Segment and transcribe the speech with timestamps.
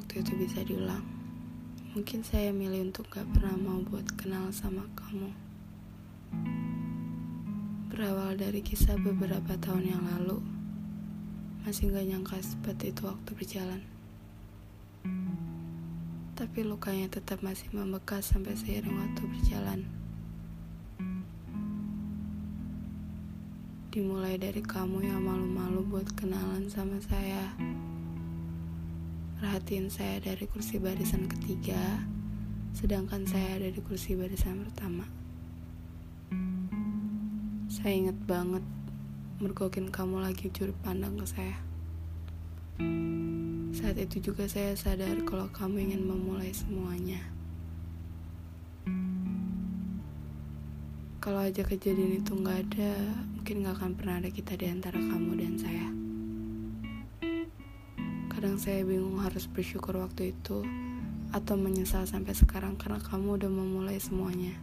[0.00, 1.04] waktu itu bisa diulang,
[1.92, 5.28] mungkin saya milih untuk gak pernah mau buat kenal sama kamu.
[7.92, 10.40] Berawal dari kisah beberapa tahun yang lalu,
[11.68, 13.84] masih gak nyangka seperti itu waktu berjalan.
[16.32, 19.80] Tapi lukanya tetap masih membekas sampai seiring waktu berjalan.
[23.92, 27.52] Dimulai dari kamu yang malu-malu buat kenalan sama saya.
[29.40, 32.04] Perhatiin saya dari kursi barisan ketiga,
[32.76, 35.08] sedangkan saya ada di kursi barisan pertama.
[37.72, 38.60] Saya ingat banget
[39.40, 41.56] mergokin kamu lagi curi pandang ke saya.
[43.72, 47.24] Saat itu juga saya sadar kalau kamu ingin memulai semuanya.
[51.16, 52.92] Kalau aja kejadian itu nggak ada,
[53.40, 56.09] mungkin nggak akan pernah ada kita di antara kamu dan saya.
[58.40, 60.64] Kadang saya bingung harus bersyukur waktu itu
[61.28, 64.56] atau menyesal sampai sekarang karena kamu udah memulai semuanya.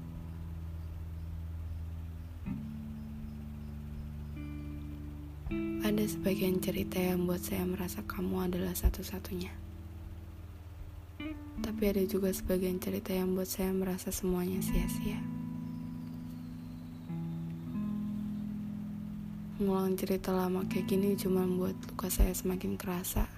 [5.85, 9.53] Ada sebagian cerita yang buat saya merasa kamu adalah satu-satunya.
[11.61, 15.21] Tapi ada juga sebagian cerita yang buat saya merasa semuanya sia-sia.
[19.61, 23.36] Ngulang cerita lama kayak gini cuma buat luka saya semakin kerasa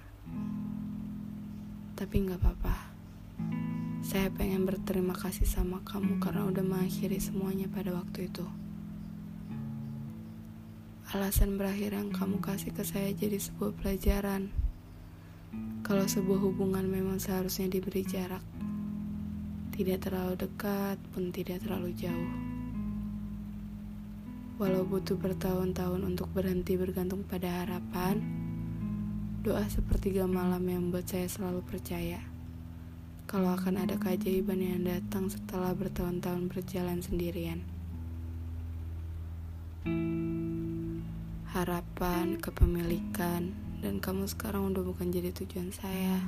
[2.00, 2.76] tapi nggak apa-apa.
[4.00, 8.48] Saya pengen berterima kasih sama kamu karena udah mengakhiri semuanya pada waktu itu.
[11.12, 14.48] Alasan berakhir yang kamu kasih ke saya jadi sebuah pelajaran.
[15.84, 18.40] Kalau sebuah hubungan memang seharusnya diberi jarak.
[19.76, 22.32] Tidak terlalu dekat pun tidak terlalu jauh.
[24.56, 28.39] Walau butuh bertahun-tahun untuk berhenti bergantung pada harapan,
[29.40, 32.20] Doa sepertiga malam yang membuat saya selalu percaya
[33.24, 37.64] kalau akan ada keajaiban yang datang setelah bertahun-tahun berjalan sendirian.
[41.56, 46.20] Harapan, kepemilikan, dan kamu sekarang udah bukan jadi tujuan saya.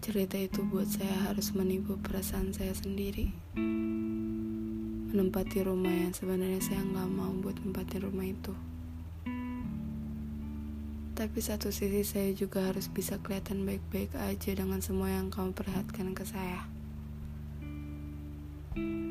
[0.00, 3.36] Cerita itu buat saya harus menipu perasaan saya sendiri.
[5.12, 8.75] Menempati rumah yang sebenarnya saya nggak mau buat menempati rumah itu.
[11.16, 16.12] Tapi satu sisi saya juga harus bisa kelihatan baik-baik aja dengan semua yang kamu perhatikan
[16.12, 16.68] ke saya.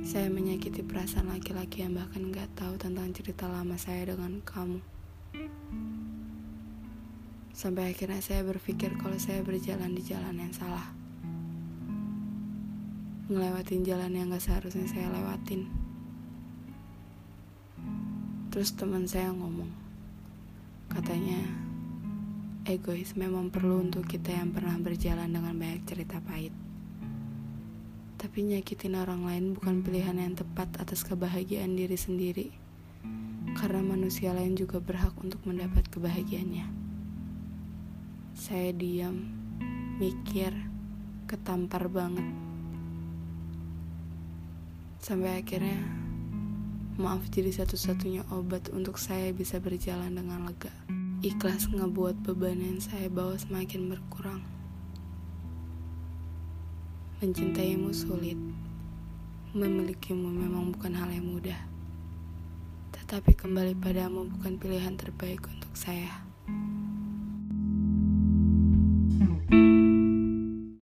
[0.06, 4.86] Saya menyakiti perasaan laki-laki yang bahkan gak tahu tentang cerita lama saya dengan kamu.
[7.58, 10.94] Sampai akhirnya saya berpikir kalau saya berjalan di jalan yang salah.
[13.34, 15.66] Ngelewatin jalan yang gak seharusnya saya lewatin.
[18.54, 19.74] Terus teman saya ngomong,
[20.94, 21.65] katanya,
[22.66, 26.50] egois memang perlu untuk kita yang pernah berjalan dengan banyak cerita pahit.
[28.18, 32.50] Tapi nyakitin orang lain bukan pilihan yang tepat atas kebahagiaan diri sendiri.
[33.54, 36.66] Karena manusia lain juga berhak untuk mendapat kebahagiaannya.
[38.34, 39.30] Saya diam,
[40.02, 40.50] mikir,
[41.30, 42.26] ketampar banget.
[45.06, 45.86] Sampai akhirnya,
[46.98, 50.74] maaf jadi satu-satunya obat untuk saya bisa berjalan dengan lega.
[51.26, 54.46] Ikhlas ngebuat beban yang saya bawa semakin berkurang.
[57.18, 58.38] Mencintaimu sulit.
[59.58, 61.58] Memilikimu memang bukan hal yang mudah.
[62.94, 66.30] Tetapi kembali padamu bukan pilihan terbaik untuk saya.